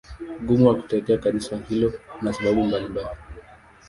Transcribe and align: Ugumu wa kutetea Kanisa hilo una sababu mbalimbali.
Ugumu 0.39 0.65
wa 0.67 0.75
kutetea 0.75 1.17
Kanisa 1.17 1.57
hilo 1.57 1.93
una 2.21 2.33
sababu 2.33 2.63
mbalimbali. 2.63 3.17